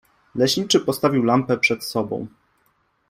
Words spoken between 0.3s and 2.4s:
Leśniczy postawił lampę przed sobą.